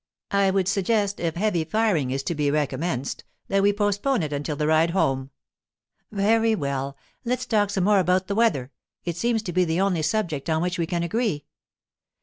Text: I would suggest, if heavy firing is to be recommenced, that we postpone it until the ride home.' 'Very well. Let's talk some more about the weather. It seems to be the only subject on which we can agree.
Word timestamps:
I 0.31 0.49
would 0.49 0.67
suggest, 0.67 1.19
if 1.19 1.35
heavy 1.35 1.63
firing 1.63 2.09
is 2.09 2.23
to 2.23 2.33
be 2.33 2.49
recommenced, 2.49 3.23
that 3.49 3.61
we 3.61 3.71
postpone 3.71 4.23
it 4.23 4.33
until 4.33 4.55
the 4.55 4.65
ride 4.65 4.89
home.' 4.89 5.29
'Very 6.11 6.55
well. 6.55 6.97
Let's 7.23 7.45
talk 7.45 7.69
some 7.69 7.83
more 7.83 7.99
about 7.99 8.25
the 8.25 8.33
weather. 8.33 8.71
It 9.05 9.15
seems 9.15 9.43
to 9.43 9.53
be 9.53 9.63
the 9.63 9.79
only 9.79 10.01
subject 10.01 10.49
on 10.49 10.59
which 10.63 10.79
we 10.79 10.87
can 10.87 11.03
agree. 11.03 11.45